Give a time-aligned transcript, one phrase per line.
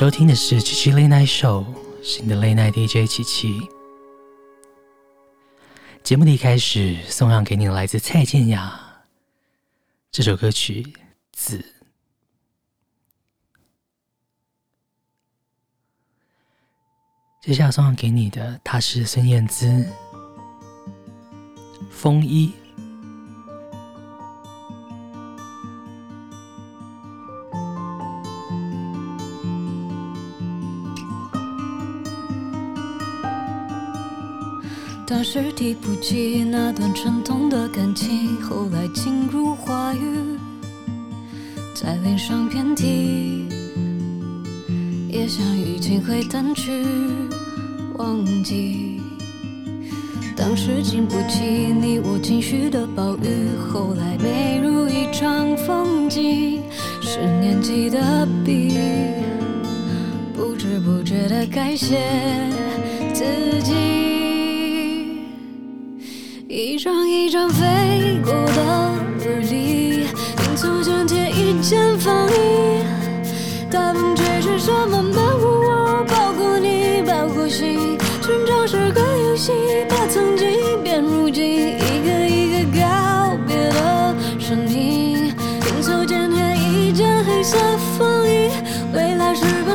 [0.00, 1.62] 收听的是七七 late night show
[2.02, 3.60] 新的 late night DJ 七七
[6.02, 9.04] 节目的一开始，送上给你的来自蔡健雅
[10.10, 10.94] 这首歌曲
[11.32, 11.62] 子。
[17.42, 19.86] 接下来送上给你的，他是孙燕姿
[21.90, 22.54] 风衣。
[35.22, 40.00] 是提不起那段沉痛的感情，后来进如话语，
[41.74, 43.46] 在脸上遍体，
[45.08, 46.84] 也想已经会淡去，
[47.98, 49.00] 忘记。
[50.34, 56.62] 当时经不起你我情绪的暴雨，后来美如一场风景，
[57.02, 58.78] 是年纪的笔，
[60.32, 61.98] 不知不觉的改写
[63.12, 63.24] 自
[63.62, 63.89] 己。
[66.60, 70.04] 一张一张飞过的日历，
[70.36, 72.84] 拼凑成贴一件风衣。
[73.70, 76.04] 大风吹去，什么保护我？
[76.06, 77.96] 包括你，包括心。
[78.20, 79.52] 成长是个游戏，
[79.88, 80.50] 把曾经
[80.84, 81.78] 变如今，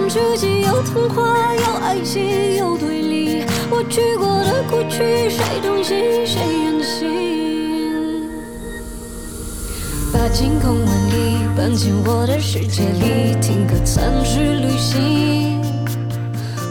[0.06, 3.44] 来是本书籍，有童话，有爱情，有推理。
[3.72, 8.30] 我去过的过去，谁同行，谁远行？
[10.14, 15.62] 把晴空万里搬进我的世界里，听歌参去旅行，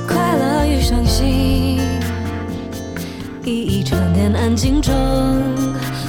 [0.07, 1.81] 快乐与伤心，
[3.45, 4.95] 一一沉淀安静成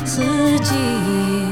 [0.06, 0.22] 四
[0.62, 1.44] 季。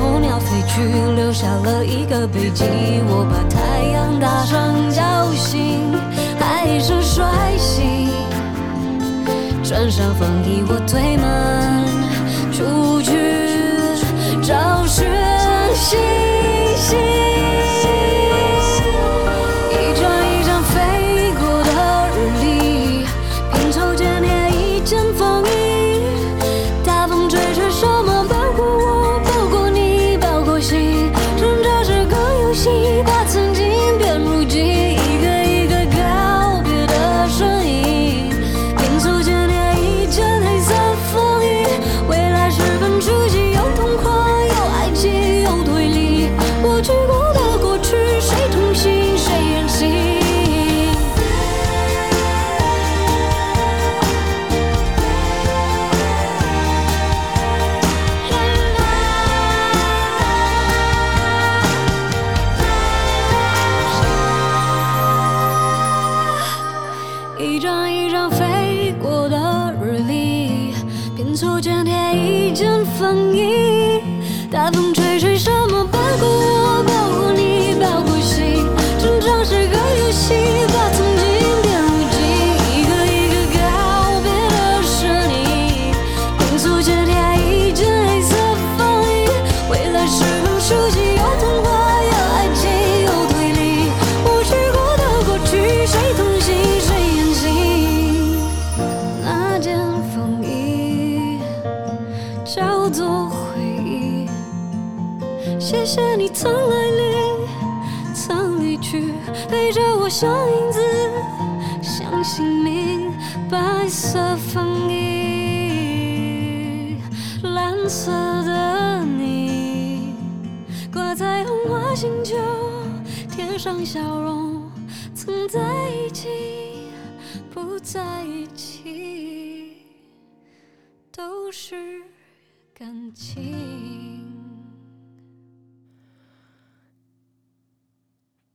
[0.00, 0.82] 候鸟飞去，
[1.14, 2.64] 留下了一个背记。
[3.06, 5.92] 我把太阳大声叫醒，
[6.38, 7.22] 还是睡
[7.58, 8.08] 醒？
[9.62, 11.84] 穿上风衣，我推门
[12.50, 13.12] 出去
[14.42, 15.06] 找寻
[15.74, 15.98] 星
[16.76, 17.39] 星。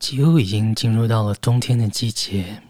[0.05, 2.61] 几乎已经进入到了冬天的季节，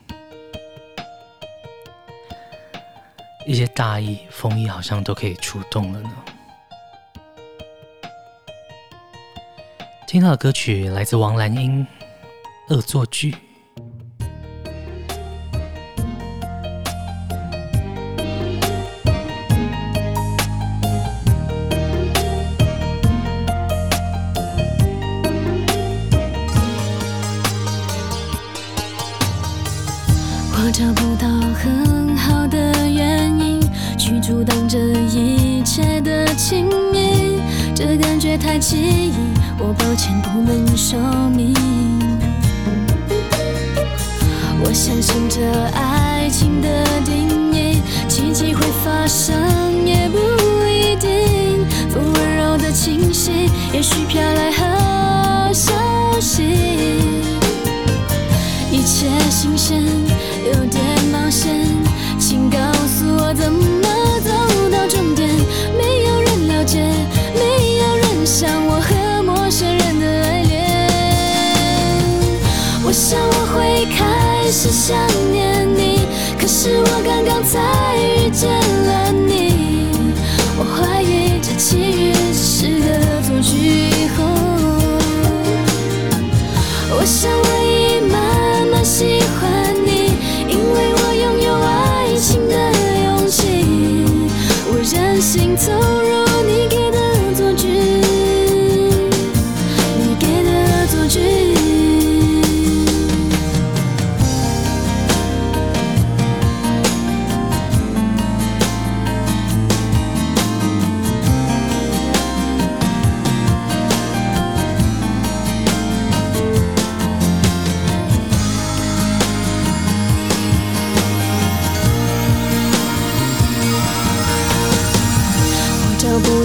[3.45, 6.09] 一些大衣、风衣好像都可以出动了呢。
[10.07, 11.85] 听到的歌曲来自王蓝英。
[12.69, 13.35] 恶作剧。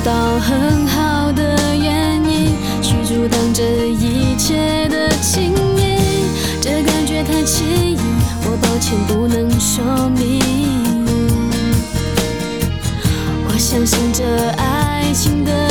[0.03, 6.25] 到很好的原因去阻挡这一切的情谊，
[6.61, 7.97] 这感觉太奇异，
[8.45, 9.85] 我抱歉不能说
[10.17, 10.41] 明。
[13.47, 14.25] 我相信这
[14.57, 15.70] 爱情的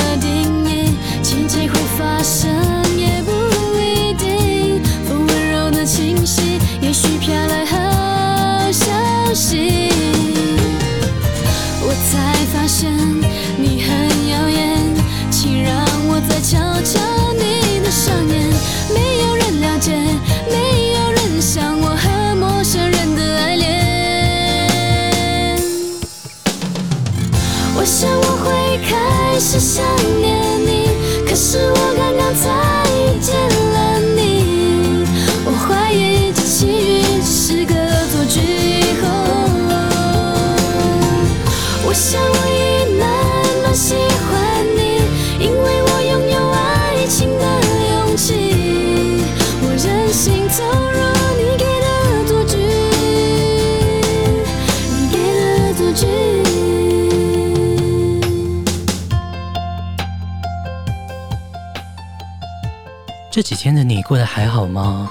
[28.50, 29.86] 会开始想
[30.20, 30.90] 念你，
[31.28, 32.50] 可是我刚刚才
[32.90, 33.36] 遇见
[33.74, 35.06] 了你，
[35.46, 38.40] 我怀疑这奇遇只是个恶作剧。
[41.86, 43.08] 我想我已难
[63.40, 65.10] 这几天的你过得还好吗？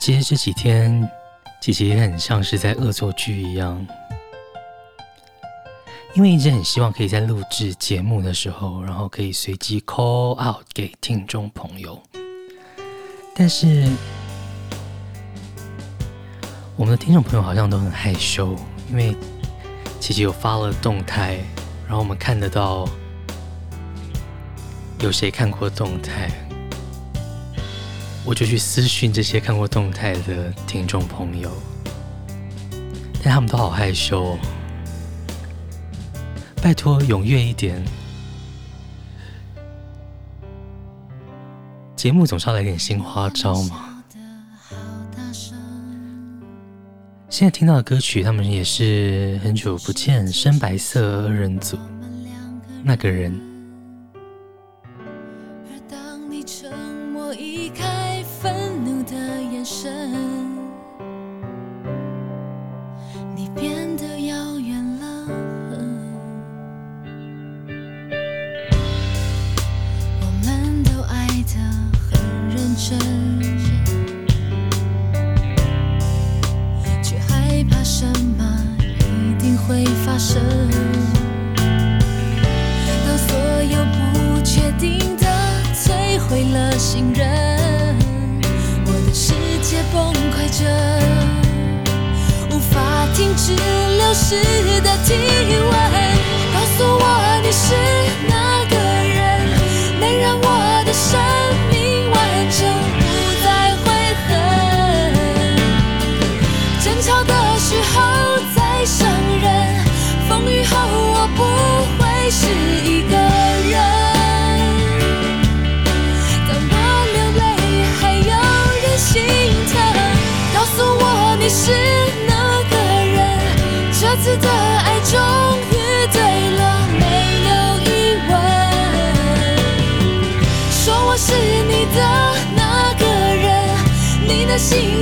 [0.00, 1.08] 其实这几天，
[1.60, 3.86] 姐姐也很像是在恶作剧一样，
[6.14, 12.02] 因为一直很希望可以在录制节目的时候，然后可以随机 call out 给听众朋友。
[13.36, 13.88] 但是，
[16.74, 18.56] 我们的听众朋友好像都很害羞，
[18.90, 19.16] 因为
[20.04, 21.38] 姐姐有发了动态，
[21.86, 22.86] 然后我们看得到
[25.00, 26.28] 有谁看过动态。
[28.22, 31.50] 我就去私讯这些看过动态的听众朋友，
[33.22, 34.38] 但他们都好害羞哦。
[36.62, 37.82] 拜托踊跃一点，
[41.96, 43.93] 节目总是要来点新花招嘛。
[47.34, 51.76] 现在听到的歌曲，他们也是很久不见，深白色二人组，
[52.84, 53.53] 那个人。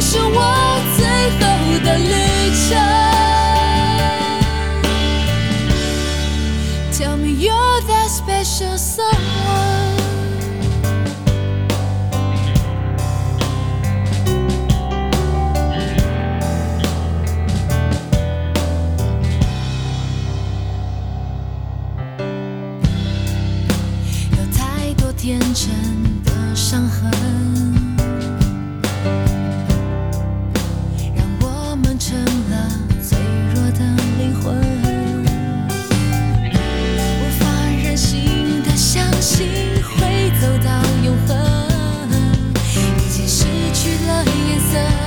[0.03, 0.32] 生
[44.73, 45.02] Jesus.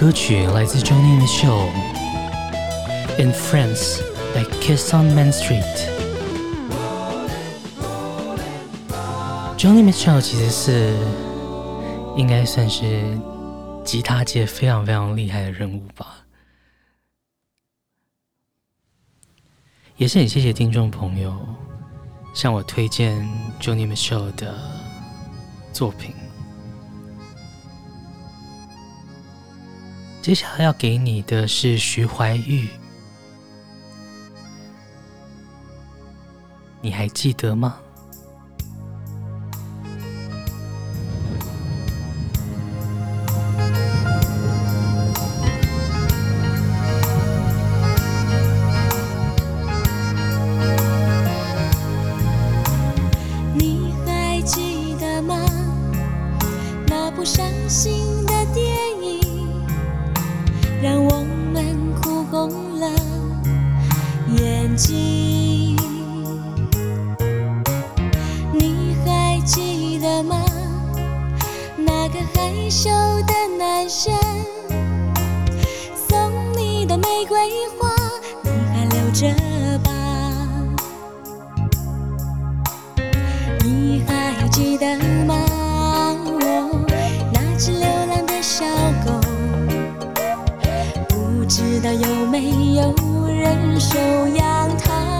[0.00, 1.68] 歌曲来自 Johnny Mitchell，
[3.22, 4.00] 《In France
[4.34, 5.62] Like Kiss on Main Street》。
[9.58, 10.96] Johnny Mitchell 其实是
[12.16, 13.04] 应该算是
[13.84, 16.24] 吉他界非常非常厉害的人物吧，
[19.98, 21.38] 也是很谢谢听众朋友
[22.32, 23.20] 向我推荐
[23.60, 24.54] Johnny Mitchell 的
[25.74, 26.14] 作品。
[30.22, 32.68] 接下来要给你的是徐怀钰，
[36.82, 37.80] 你还记得吗？
[69.50, 70.44] 记得吗？
[71.76, 72.88] 那个害羞
[73.26, 74.14] 的男生，
[76.08, 77.36] 送你的玫瑰
[77.76, 77.92] 花，
[78.44, 79.26] 你还留着
[79.80, 79.90] 吧？
[83.64, 85.34] 你还记得吗？
[87.32, 88.64] 那只流浪的小
[89.04, 89.10] 狗，
[91.08, 92.94] 不知道有没有
[93.26, 95.19] 人收养它。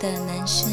[0.00, 0.70] 的男生。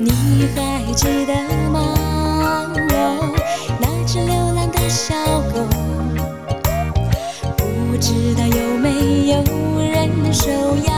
[0.00, 1.32] 你还记得
[1.70, 1.94] 吗？
[3.80, 5.14] 那只流浪的小
[5.52, 5.66] 狗。
[7.56, 9.34] 不知道有没有
[9.80, 10.50] 人能收
[10.86, 10.97] 养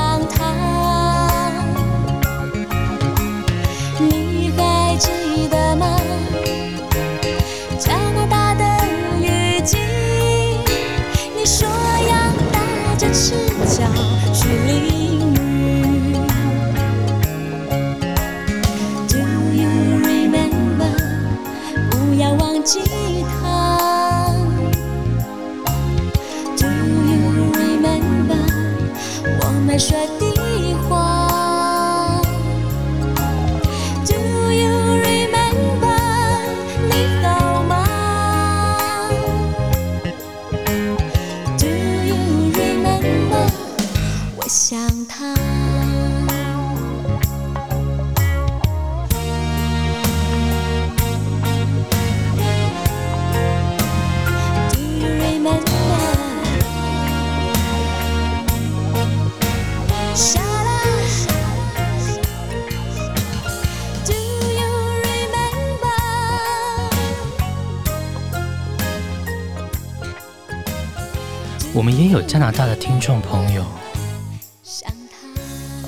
[72.30, 73.64] 加拿大的听众朋友。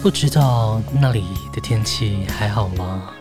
[0.03, 3.13] 不知道那里的天气还好吗？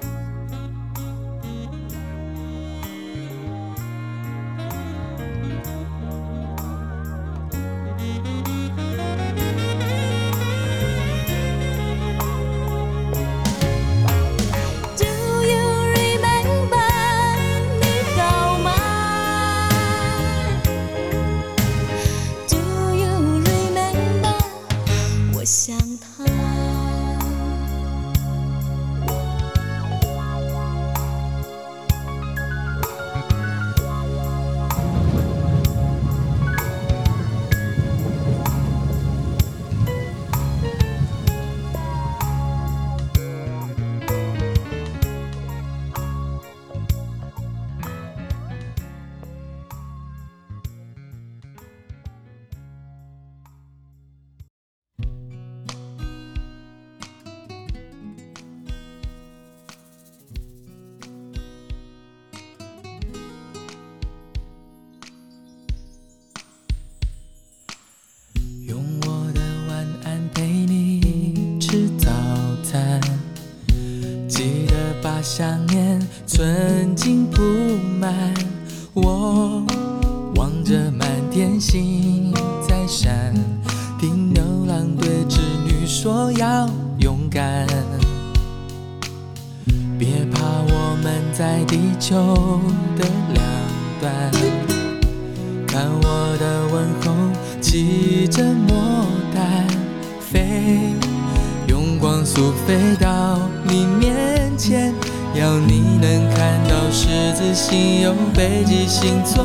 [109.01, 109.40] 心存。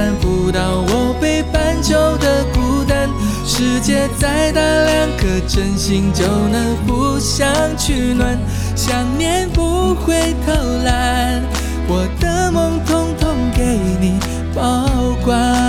[0.00, 3.06] 看不到我北半球的孤单
[3.44, 8.38] 世界再大两颗真心就能互相取暖
[8.74, 10.54] 想念不会偷
[10.86, 11.42] 懒。
[11.86, 14.18] 我的梦通通给你
[14.54, 14.88] 保
[15.22, 15.59] 管。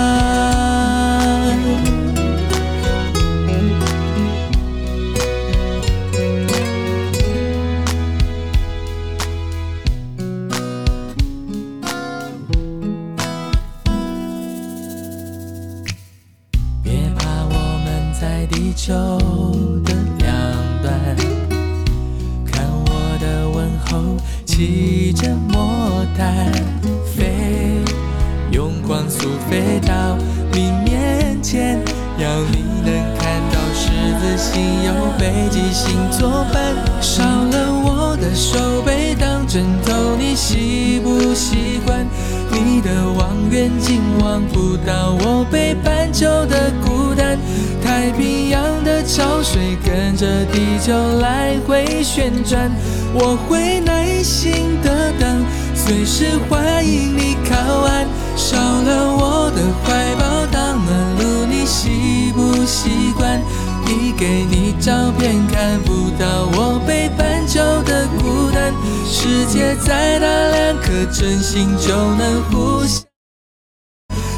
[69.52, 73.04] 界再大，两颗真心就能互相。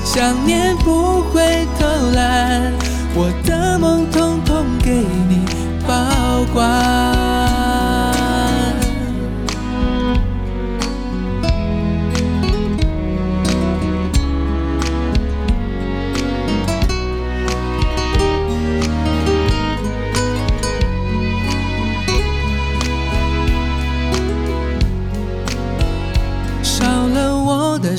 [0.05, 2.73] 想念不会偷懒，
[3.15, 4.91] 我的梦统统给
[5.29, 5.47] 你
[5.87, 6.94] 保管。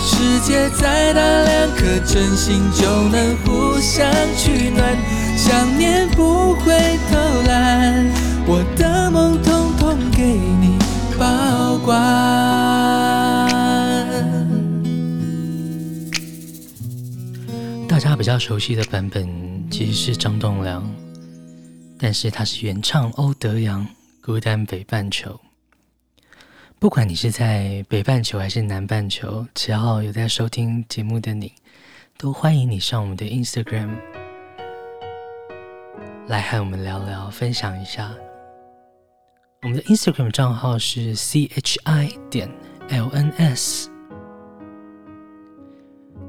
[0.00, 4.96] 世界再大，两颗真心就能互相取暖。
[5.36, 8.06] 想念不会偷懒，
[8.46, 10.78] 我的梦统统给你
[11.18, 11.96] 保管。
[17.88, 19.26] 大家比较熟悉的版本
[19.70, 20.88] 其实是张栋梁，
[21.98, 23.86] 但是他是原唱欧德阳。
[24.22, 25.38] 孤单北半球，
[26.78, 31.50] 不管你是在北半球还是南半球，只要有在收听节目的你，
[32.18, 33.96] 都欢迎你上我们的 Instagram
[36.26, 38.14] 来和我们聊聊，分享一下。
[39.62, 42.46] 我们的 Instagram 账号是 chi 点
[42.90, 43.88] lns，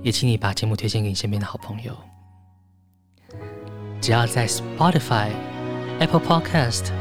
[0.01, 1.95] 也请你把节目推荐给你身边的好朋友。
[3.99, 5.29] 只要在 Spotify、
[5.99, 6.93] Apple Podcast。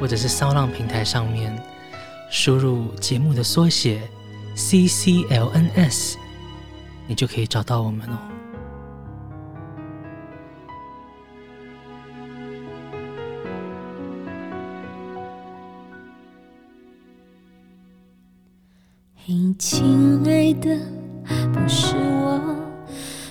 [0.00, 1.56] 或者是骚浪平台上面
[2.34, 4.00] 输入节目的缩写
[4.56, 6.14] CCLNS，
[7.06, 8.18] 你就可以找到我们哦。
[19.14, 20.74] 嘿，亲爱的，
[21.52, 22.56] 不是我，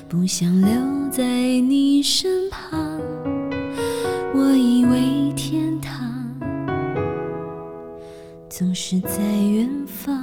[0.08, 2.91] 不想留在你身旁，
[8.62, 10.16] 总是在远方，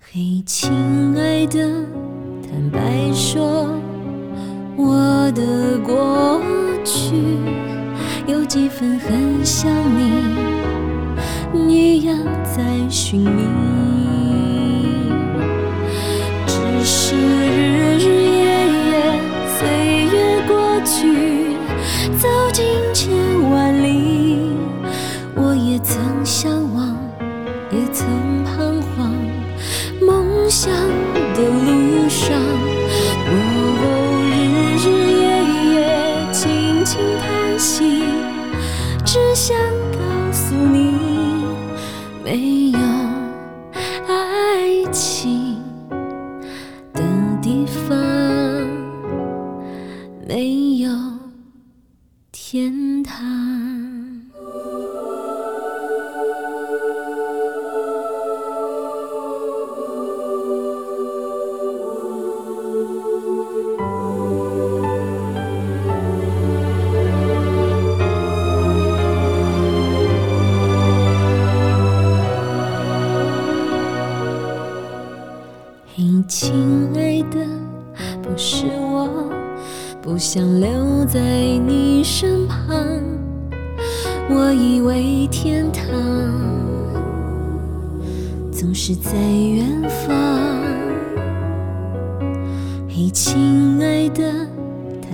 [0.00, 0.70] 嘿，亲
[1.18, 1.58] 爱的，
[2.40, 3.68] 坦白说，
[4.76, 6.40] 我的过
[6.84, 7.16] 去
[8.28, 9.68] 有几分很像
[11.52, 13.42] 你一样在寻觅，
[16.46, 18.44] 只是日日夜
[18.86, 19.20] 夜，
[19.58, 19.66] 岁
[20.12, 21.56] 月过去，
[22.16, 22.64] 走进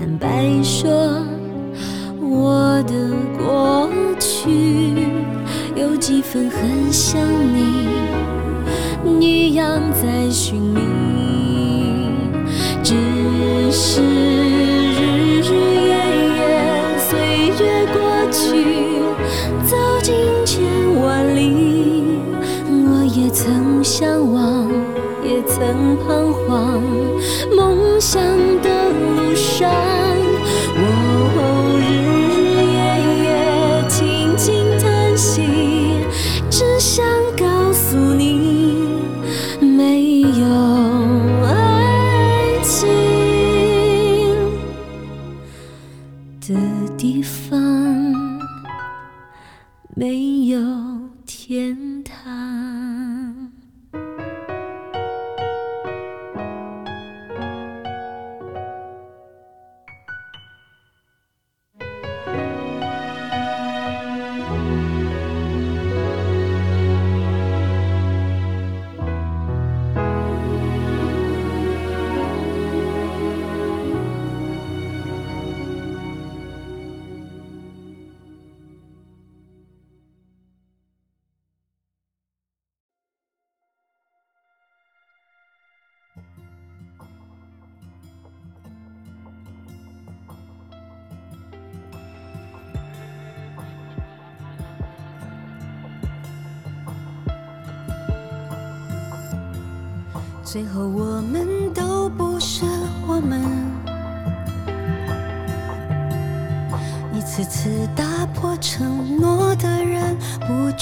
[0.04, 0.90] 坦白说，
[2.20, 2.92] 我的
[3.38, 3.88] 过
[4.20, 5.08] 去
[5.74, 7.18] 有几分很像
[7.54, 7.88] 你，
[9.18, 10.93] 一样在寻觅。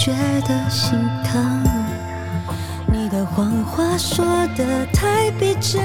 [0.04, 0.10] 觉
[0.48, 1.62] 得心疼
[2.88, 4.26] 你的谎话说
[4.56, 5.80] 的太逼真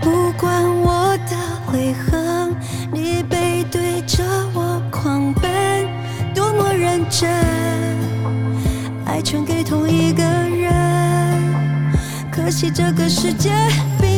[0.00, 1.36] 不管我的
[1.66, 2.56] 悔恨
[2.90, 5.86] 你背对着我狂奔
[6.34, 7.28] 多么认真。
[9.04, 11.52] 爱全给同一个人
[12.32, 13.50] 可惜这个世界
[14.00, 14.13] 并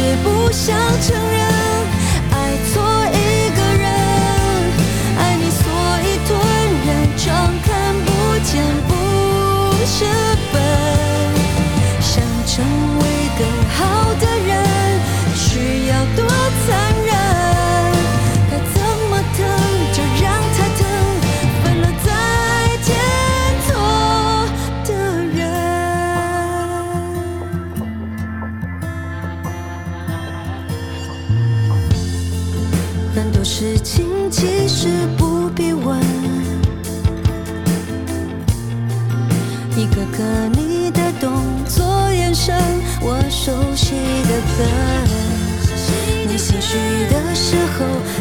[0.00, 1.49] 也不想承认。
[46.26, 46.76] 你心虚
[47.08, 48.19] 的时候。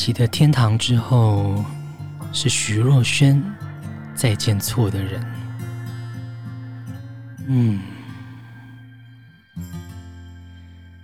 [0.00, 1.62] 在立淇的《天堂》之后，
[2.32, 3.34] 是徐若瑄
[4.14, 5.22] 《再见错的人》。
[7.46, 7.82] 嗯，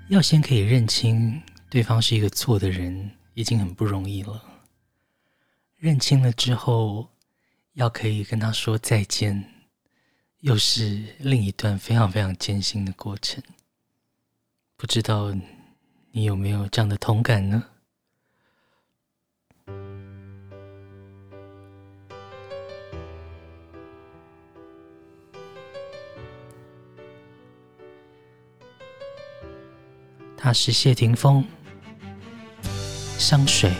[0.09, 4.43] 要先可以认清对方是一个错的人，已经很不容易了。
[5.77, 7.07] 认清了之后，
[7.75, 9.45] 要可以跟他说再见，
[10.41, 13.43] 又是另一段非常非常艰辛的过程。
[14.75, 15.35] 不知道
[16.13, 17.63] 你有没有这样的同感呢？
[30.37, 31.45] 他是谢霆锋，
[33.19, 33.73] 香水。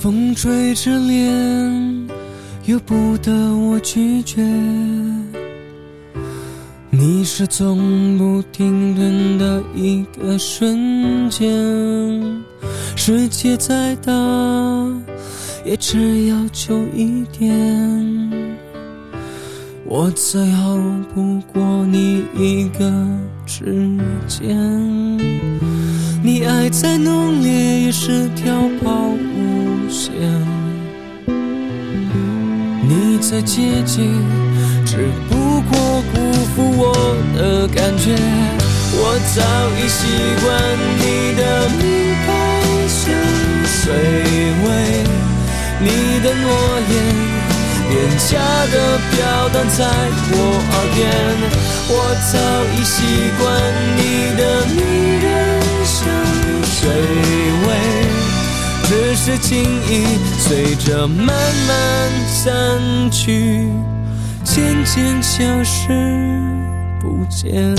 [0.00, 2.08] 风吹着脸，
[2.64, 4.42] 由不得我拒绝。
[6.98, 11.46] 你是从不停顿的一个瞬间。
[12.96, 14.12] 世界再大，
[15.64, 17.48] 也只要求一点。
[19.84, 20.76] 我再好
[21.14, 22.92] 不过你一个
[23.46, 23.96] 指
[24.26, 24.58] 尖。
[26.20, 30.12] 你爱再浓烈，也是条抛物线。
[32.88, 34.10] 你再接近，
[34.84, 35.37] 只不
[35.70, 36.16] 过辜
[36.54, 36.82] 负我
[37.36, 38.16] 的感觉。
[39.00, 39.02] 我
[39.34, 39.36] 早
[39.78, 40.00] 已习
[40.42, 40.46] 惯
[40.98, 41.02] 你
[41.36, 41.40] 的
[41.78, 41.82] 名
[42.24, 42.26] 牌
[42.88, 42.98] 香
[43.64, 43.84] 水
[44.64, 44.66] 味，
[45.80, 45.86] 你
[46.20, 46.44] 的诺
[46.88, 46.92] 言
[47.90, 48.30] 廉价
[48.72, 48.74] 的
[49.10, 49.14] 飘
[49.50, 49.78] 荡在
[50.30, 50.34] 我
[50.72, 50.98] 耳边，
[51.90, 51.92] 我
[52.32, 52.34] 早
[52.74, 52.96] 已习
[53.38, 53.40] 惯
[53.96, 54.00] 你
[54.36, 54.40] 的
[54.74, 54.76] 迷
[55.22, 55.26] 人
[55.84, 55.96] 香
[56.64, 56.80] 水
[57.64, 57.68] 味，
[58.84, 59.48] 只是情
[59.86, 59.92] 意
[60.38, 61.26] 随着慢
[61.68, 61.70] 慢
[62.26, 63.68] 散去，
[64.50, 65.88] 渐渐消失
[66.98, 67.76] 不见。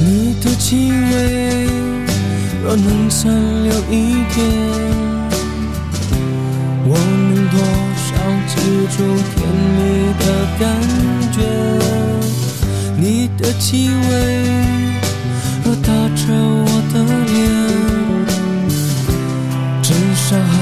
[0.00, 1.66] 你的气味
[2.64, 3.32] 若能残
[3.62, 4.36] 留一点，
[6.84, 7.56] 我能多
[7.94, 8.06] 少
[8.48, 8.54] 记
[8.96, 8.96] 住
[9.34, 9.38] 甜
[9.76, 9.78] 蜜
[10.18, 10.22] 的
[10.58, 10.60] 感
[11.32, 12.17] 觉？
[13.00, 13.94] 你的气味
[15.64, 16.94] 若打着我的
[17.32, 17.38] 脸，
[19.80, 20.52] 至少还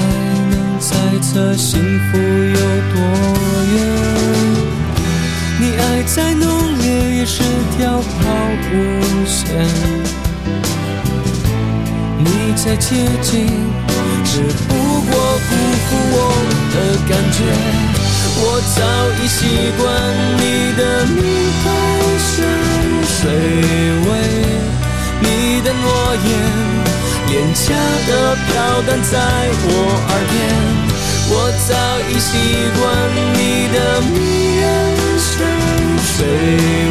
[0.51, 0.87] 能猜
[1.19, 2.59] 测幸福有
[2.93, 2.95] 多
[3.73, 3.75] 远。
[5.59, 7.41] 你爱再浓烈，也是
[7.75, 8.29] 条抛
[8.71, 8.75] 物
[9.25, 9.41] 线。
[12.19, 12.25] 你
[12.55, 12.87] 再接
[13.23, 13.47] 近，
[14.23, 15.11] 只不过
[15.49, 15.49] 辜
[15.87, 16.15] 负我
[16.71, 16.75] 的
[17.09, 17.96] 感觉。
[18.39, 18.79] 我早
[19.17, 19.39] 已习
[19.77, 19.83] 惯
[20.37, 20.41] 你
[20.77, 21.19] 的名
[21.63, 21.65] 牌
[22.19, 22.35] 香
[23.03, 23.19] 水
[24.05, 24.09] 味，
[25.21, 25.25] 你
[25.61, 25.85] 的诺
[26.23, 26.27] 言
[27.27, 27.65] 廉价
[28.07, 28.09] 的
[28.45, 28.47] 飘
[28.83, 29.13] 荡在
[29.63, 29.69] 我
[30.07, 30.35] 耳边。
[31.29, 31.33] 我
[31.67, 31.69] 早
[32.09, 32.29] 已习
[32.77, 32.81] 惯
[33.33, 33.37] 你
[33.73, 34.15] 的迷
[34.61, 34.63] 人
[35.19, 35.27] 香
[35.99, 36.15] 水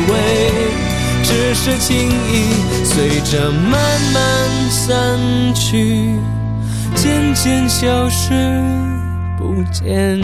[0.08, 0.12] 味。
[1.22, 1.88] 只是情
[2.30, 2.34] 意
[2.84, 4.16] 随着慢慢
[4.70, 5.18] 散
[5.54, 6.14] 去，
[6.94, 8.62] 渐渐消失
[9.36, 10.20] 不见。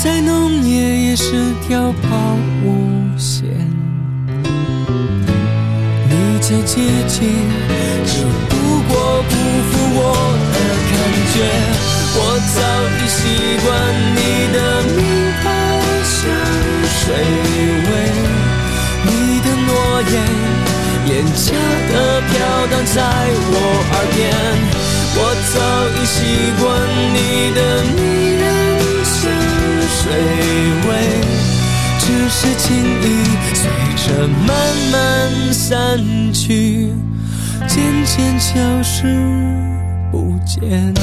[0.00, 0.70] 再浓烈
[1.08, 2.66] 也是条抛物
[3.18, 3.42] 线，
[6.08, 7.18] 你再接近，
[8.06, 8.54] 只不
[8.86, 8.94] 过
[9.28, 9.32] 辜
[9.68, 10.00] 负我
[10.54, 10.56] 的
[10.88, 10.94] 感
[11.34, 11.36] 觉。
[12.14, 12.16] 我
[12.54, 12.56] 早
[12.94, 13.18] 已习
[13.64, 13.66] 惯
[14.14, 14.18] 你
[14.54, 14.56] 的
[14.94, 14.98] 名
[15.42, 15.44] 牌
[16.04, 16.16] 香
[16.86, 17.02] 水
[17.88, 17.90] 味，
[19.02, 19.06] 你
[19.42, 19.68] 的诺
[20.12, 20.14] 言
[21.06, 21.42] 廉价
[21.90, 22.30] 的飘
[22.70, 22.96] 荡在
[23.50, 23.52] 我
[23.90, 24.16] 耳边。
[25.20, 25.20] 我
[25.52, 25.54] 早
[25.96, 26.16] 已习
[26.62, 26.62] 惯
[27.12, 27.16] 你
[27.52, 27.58] 的
[27.96, 27.98] 迷
[28.38, 28.44] 人
[30.08, 30.16] 水
[30.88, 30.90] 味。
[32.00, 32.66] 只是情
[33.02, 33.04] 意
[33.52, 34.48] 随着慢
[34.90, 35.98] 慢散
[36.32, 36.90] 去，
[37.66, 39.14] 渐渐消失
[40.10, 40.94] 不见。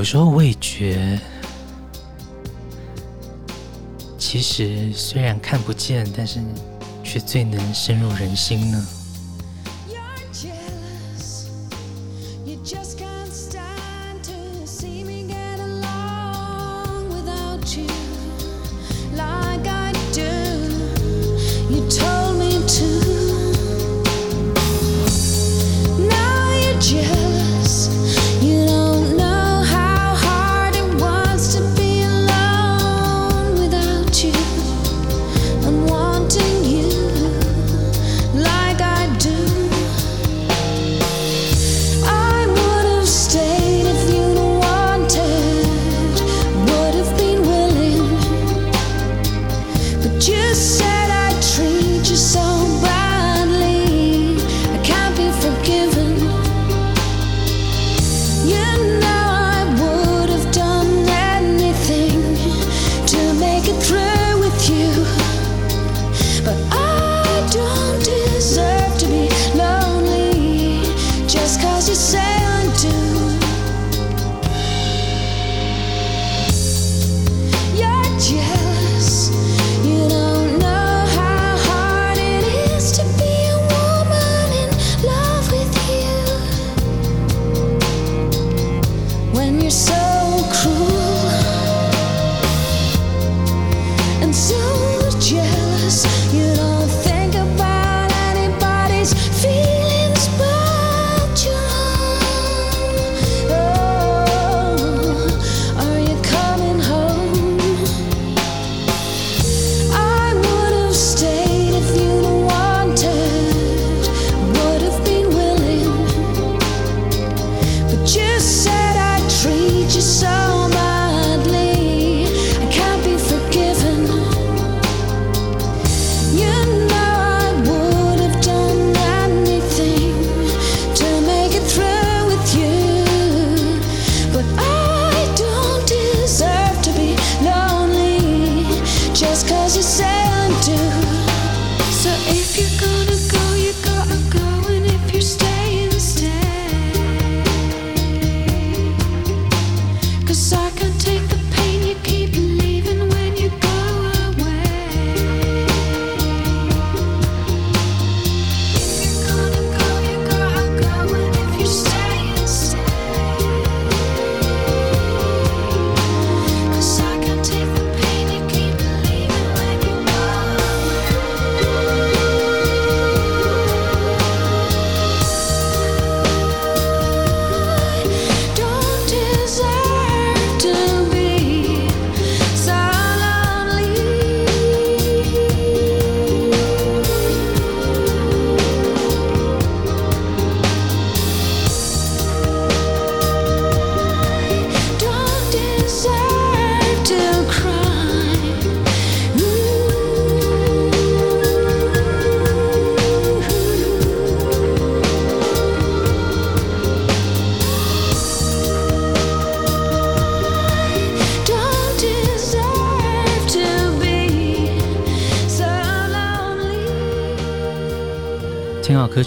[0.00, 1.20] 有时候味觉，
[4.16, 6.40] 其实虽然看不见，但是
[7.04, 8.86] 却最能深入人心呢。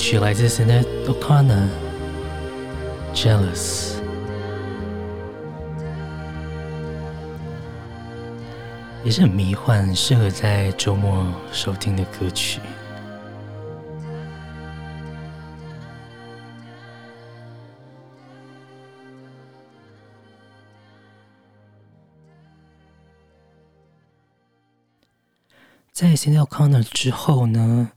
[0.04, 1.70] 曲来自 Sinéad O'Connor，
[3.16, 3.94] 《Jealous》，
[9.06, 12.60] 也是很迷幻，适合在周末收听的歌曲。
[25.94, 27.90] 在 Sinéad O'Connor 之后呢？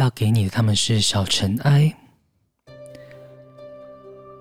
[0.00, 1.94] 要给你的，他们是小尘埃。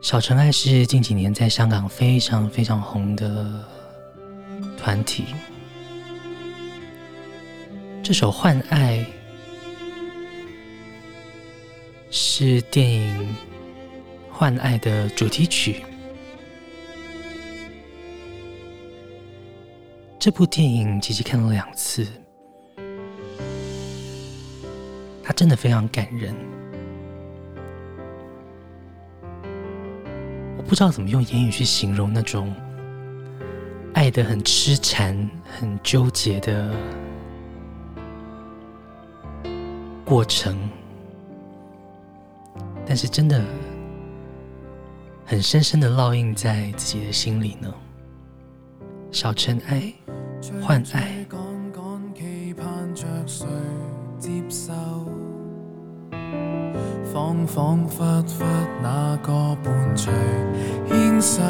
[0.01, 3.67] 小尘埃是近几年在香港非常非常红的
[4.77, 5.25] 团体。
[8.01, 8.99] 这首《换爱》
[12.09, 13.17] 是电影
[14.31, 15.83] 《换爱》的主题曲。
[20.17, 22.07] 这部电影吉吉看了两次。
[25.29, 26.33] 他真的非常感人，
[30.57, 32.51] 我不知道怎么用言语去形容那种
[33.93, 36.73] 爱的很痴缠、很纠结的
[40.03, 40.57] 过程，
[42.83, 43.39] 但是真的
[45.27, 47.71] 很深深的烙印在自己的心里呢？
[49.11, 49.93] 小尘埃，
[50.59, 51.23] 换爱。
[57.29, 58.43] 恍恍惚惚，
[58.81, 59.31] 那个
[59.63, 60.11] 伴随？
[60.87, 61.43] 牵手，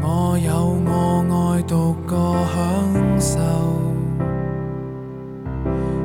[0.00, 1.24] 我有我
[1.56, 2.14] 爱独个
[2.54, 3.40] 享受，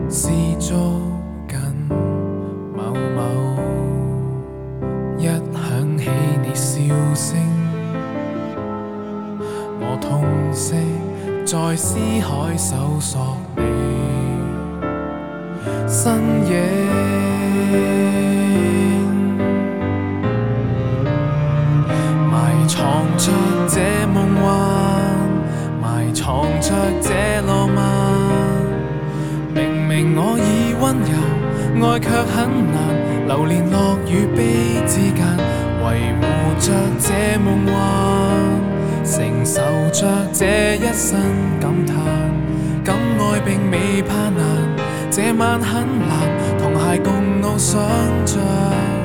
[0.09, 0.99] 是捉
[1.47, 1.59] 紧
[2.75, 2.81] 某
[3.15, 3.21] 某，
[5.19, 6.09] 一响起
[6.41, 6.81] 你笑
[7.13, 7.37] 声，
[9.79, 10.73] 我痛惜
[11.45, 13.61] 在思海搜索你
[16.05, 16.53] 身影。
[22.29, 22.33] 埋
[22.67, 22.77] 藏
[23.17, 23.31] 着
[23.67, 24.45] 这梦幻，
[25.81, 26.69] 埋藏着
[27.01, 27.09] 这
[27.47, 27.81] 浪漫。
[29.51, 31.11] 明明我已温柔，
[31.87, 32.35] 爱却很
[32.71, 32.77] 难。
[33.27, 35.25] 流连乐与悲之间，
[35.81, 36.23] 维护
[36.59, 37.73] 着这梦幻，
[39.03, 39.59] 承受
[39.91, 41.17] 着这一生
[41.59, 41.95] 感叹。
[42.83, 44.64] 敢爱并未怕难，
[45.15, 47.79] 这晚很难，同鞋共翱翔
[48.25, 49.04] 着。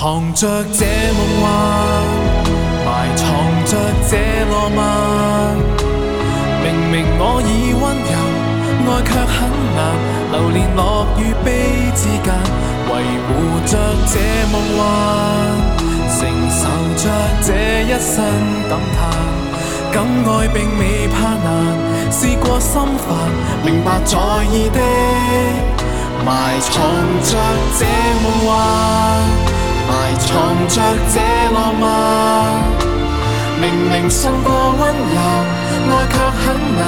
[0.00, 1.50] 藏着这梦幻，
[2.86, 2.86] 埋
[3.16, 3.26] 藏
[3.64, 3.74] 着
[4.08, 4.14] 这
[4.48, 4.78] 浪漫。
[6.62, 8.14] 明明我已温柔，
[8.86, 9.36] 爱却很
[9.74, 9.78] 难。
[10.30, 12.30] 流连乐与悲之间，
[12.86, 13.74] 维护着
[14.06, 14.14] 这
[14.52, 14.86] 梦幻，
[16.14, 16.16] 承
[16.48, 16.62] 受
[16.94, 17.02] 着
[17.42, 18.14] 这一生
[18.70, 18.96] 感叹。
[19.90, 21.74] 敢爱并未怕难，
[22.12, 23.18] 试过心烦，
[23.64, 24.16] 明白在
[24.54, 24.78] 意的，
[26.24, 26.70] 埋藏
[27.24, 27.36] 着
[27.76, 27.84] 这
[28.22, 28.56] 梦幻，
[29.88, 30.26] 埋藏
[30.68, 30.76] 着
[31.12, 31.16] 这
[31.54, 31.82] 浪漫。
[33.60, 35.18] 明明信过温柔，
[35.90, 36.44] 爱却很
[36.78, 36.80] 难，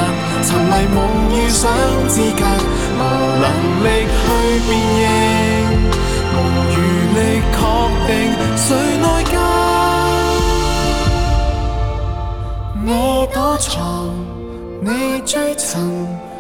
[0.45, 0.97] 沉迷梦
[1.35, 1.61] 与想
[2.09, 2.41] 之间，
[2.97, 3.01] 无
[3.43, 3.45] 能
[3.83, 4.23] 力去
[4.69, 4.71] 辨
[5.01, 5.03] 认，
[6.33, 6.37] 无
[6.71, 6.79] 余
[7.17, 7.19] 力
[7.51, 7.59] 确
[8.07, 8.09] 定
[8.57, 8.67] 谁
[8.99, 9.35] 内疚。
[12.85, 12.89] 你
[13.35, 13.79] 躲藏，
[14.81, 15.69] 你追寻，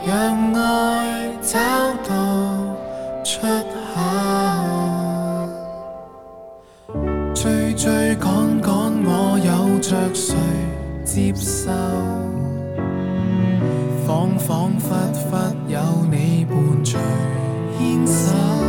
[0.07, 0.11] 让
[0.55, 0.59] 爱
[1.43, 1.59] 找
[2.09, 2.11] 到
[9.91, 10.37] 着谁
[11.05, 11.69] 接受？
[14.07, 17.01] 恍恍惚惚，有你伴随
[17.77, 18.60] 牵手。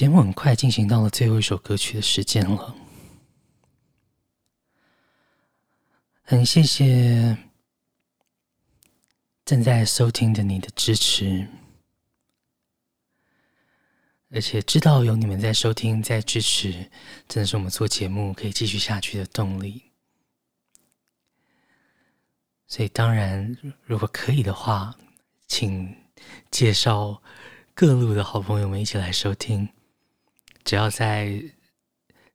[0.00, 2.74] 节目很快进行到了最后一首歌曲的时间了，
[6.22, 7.36] 很谢谢
[9.44, 11.46] 正在收听的你的支持，
[14.30, 16.72] 而且知道有你们在收听、在支持，
[17.28, 19.82] 真的是我们做节目可以继续下去的动力。
[22.66, 24.96] 所以，当然，如果可以的话，
[25.46, 25.94] 请
[26.50, 27.22] 介绍
[27.74, 29.68] 各路的好朋友们一起来收听。
[30.64, 31.42] 只要在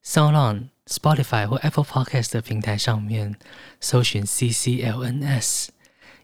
[0.03, 3.35] SoundOn、Spotify 或 Apple Podcast 的平台上面
[3.79, 5.69] 搜寻 CCLNS，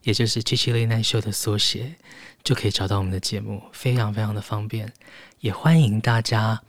[0.04, 1.96] 也就是 Chichi Late Night Show 的缩写，
[2.44, 4.94] 就可以找到我们的节目，非常非常的方便。
[5.40, 6.62] 也欢迎大家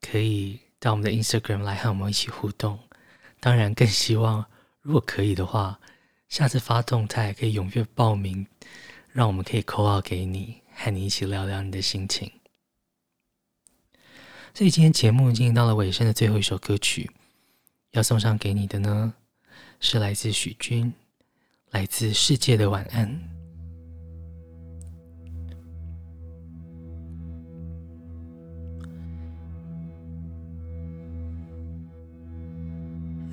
[0.00, 2.78] 可以到我们的 Instagram 来和我们一起互动。
[3.38, 4.44] 当然，更希望
[4.80, 5.78] 如果可以的话，
[6.28, 8.46] 下次发动态可以踊跃报名，
[9.12, 12.39] 让我们可以 call out 给你，和你一起聊聊你的心情。
[14.54, 17.10] 所以今天节目进行到了尾声的最后一首歌曲
[17.92, 19.14] 要送上给你的呢
[19.78, 20.92] 是来自许君
[21.70, 23.40] 来自世界的晚安。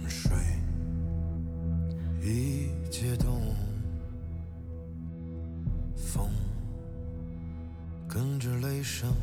[0.07, 0.31] 水
[2.21, 3.53] 已解冻
[5.95, 6.29] 风
[8.07, 9.13] 跟着雷声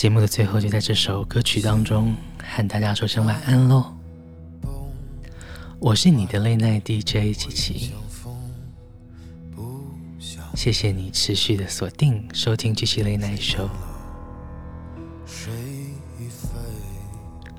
[0.00, 3.84] 节目的最后，就在这首歌曲当中，和大家说声晚安喽。
[5.78, 7.92] 我是你的泪奈 DJ 琪琪，
[10.54, 13.68] 谢谢你持续的锁定收听这期泪奈 Show，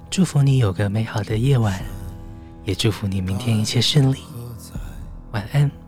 [0.10, 1.80] 祝福你有个美好的夜晚，
[2.66, 4.18] 也祝福你明天一切顺利，
[5.32, 5.81] 晚安。